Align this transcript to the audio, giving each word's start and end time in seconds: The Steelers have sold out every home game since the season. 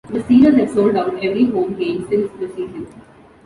The 0.09 0.17
Steelers 0.21 0.57
have 0.57 0.69
sold 0.71 0.95
out 0.95 1.23
every 1.23 1.45
home 1.51 1.75
game 1.77 2.07
since 2.09 2.31
the 2.39 2.47
season. 2.55 2.87